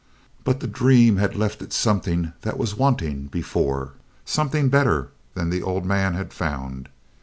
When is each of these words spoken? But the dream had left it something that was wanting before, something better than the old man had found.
But 0.43 0.61
the 0.61 0.67
dream 0.67 1.17
had 1.17 1.35
left 1.35 1.61
it 1.61 1.71
something 1.71 2.33
that 2.41 2.57
was 2.57 2.73
wanting 2.75 3.27
before, 3.27 3.91
something 4.25 4.67
better 4.69 5.11
than 5.35 5.51
the 5.51 5.61
old 5.61 5.85
man 5.85 6.15
had 6.15 6.33
found. 6.33 6.89